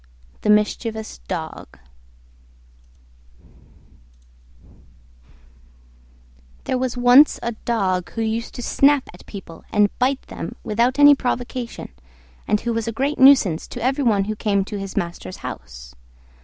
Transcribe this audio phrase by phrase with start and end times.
[0.41, 1.77] THE MISCHIEVOUS DOG
[6.63, 10.97] There was once a Dog who used to snap at people and bite them without
[10.97, 11.89] any provocation,
[12.47, 15.93] and who was a great nuisance to every one who came to his master's house.